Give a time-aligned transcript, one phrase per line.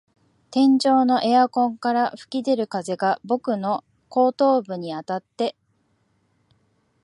[0.49, 5.55] 天井のエアコンから吹き出る風が僕の後頭部にあたって、